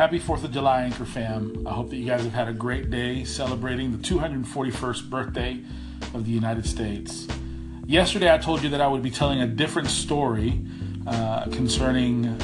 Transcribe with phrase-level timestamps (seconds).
[0.00, 1.66] Happy 4th of July, Anchor fam.
[1.66, 5.60] I hope that you guys have had a great day celebrating the 241st birthday
[6.14, 7.28] of the United States.
[7.84, 10.64] Yesterday, I told you that I would be telling a different story
[11.06, 12.34] uh, concerning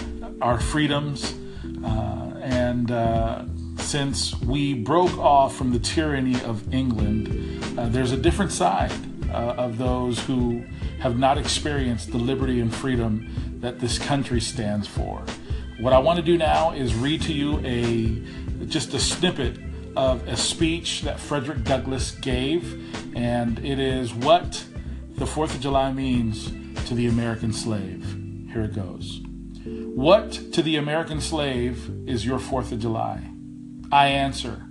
[0.42, 1.34] our freedoms.
[1.82, 3.46] Uh, and uh,
[3.78, 8.92] since we broke off from the tyranny of England, uh, there's a different side
[9.30, 10.62] uh, of those who
[11.00, 15.24] have not experienced the liberty and freedom that this country stands for.
[15.78, 19.58] What I want to do now is read to you a just a snippet
[19.94, 24.64] of a speech that Frederick Douglass gave, and it is what
[25.16, 26.50] the Fourth of July means
[26.88, 28.04] to the American slave.
[28.52, 29.20] Here it goes.
[29.64, 33.30] What to the American slave is your Fourth of July?
[33.92, 34.62] I answer,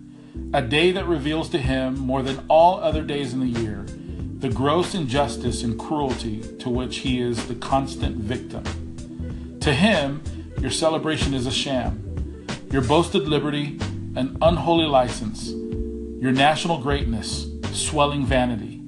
[0.53, 3.85] a day that reveals to him more than all other days in the year
[4.39, 8.63] the gross injustice and cruelty to which he is the constant victim.
[9.61, 10.21] To him,
[10.59, 13.77] your celebration is a sham, your boasted liberty,
[14.15, 15.49] an unholy license,
[16.21, 18.81] your national greatness, swelling vanity.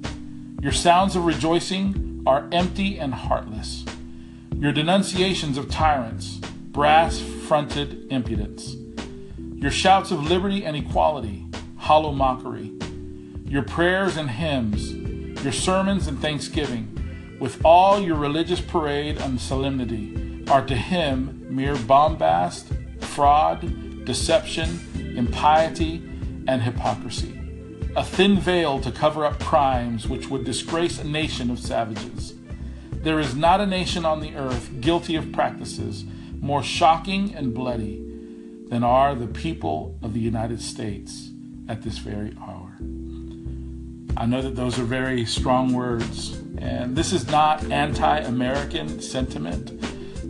[0.60, 3.84] Your sounds of rejoicing are empty and heartless.
[4.56, 6.36] Your denunciations of tyrants,
[6.72, 8.74] brass fronted impudence.
[9.54, 12.72] Your shouts of liberty and equality, hollow mockery.
[13.44, 14.92] Your prayers and hymns,
[15.44, 16.94] your sermons and thanksgiving,
[17.40, 24.80] with all your religious parade and solemnity, are to him mere bombast, fraud, deception,
[25.16, 26.02] impiety,
[26.46, 27.38] and hypocrisy.
[27.96, 32.34] A thin veil to cover up crimes which would disgrace a nation of savages.
[32.90, 36.04] There is not a nation on the earth guilty of practices
[36.40, 38.04] more shocking and bloody
[38.68, 41.30] than are the people of the United States
[41.68, 42.76] at this very hour.
[44.16, 49.70] I know that those are very strong words, and this is not anti American sentiment,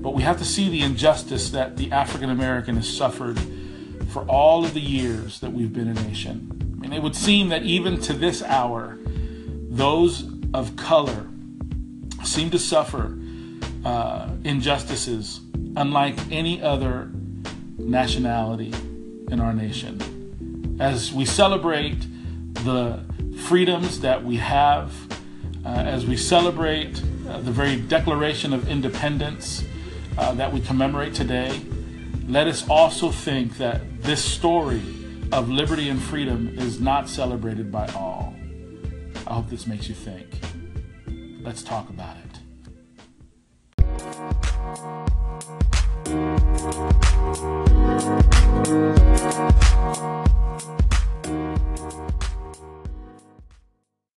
[0.02, 3.38] but we have to see the injustice that the African American has suffered
[4.08, 6.58] for all of the years that we've been a nation.
[6.78, 8.98] Mean, it would seem that even to this hour,
[9.68, 11.26] those of color
[12.24, 13.18] seem to suffer
[13.84, 15.40] uh, injustices
[15.76, 17.10] unlike any other
[17.78, 18.72] nationality
[19.30, 20.76] in our nation.
[20.80, 22.06] As we celebrate
[22.64, 23.00] the
[23.46, 24.92] freedoms that we have,
[25.64, 29.64] uh, as we celebrate uh, the very Declaration of Independence
[30.18, 31.60] uh, that we commemorate today,
[32.26, 34.82] let us also think that this story
[35.32, 38.34] of liberty and freedom is not celebrated by all.
[39.26, 40.26] I hope this makes you think.
[41.42, 42.24] Let's talk about it.